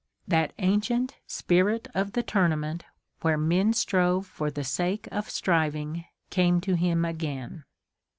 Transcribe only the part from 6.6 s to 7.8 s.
to him again.